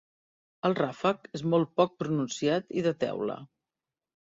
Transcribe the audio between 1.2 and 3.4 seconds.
és molt poc pronunciat i de teula.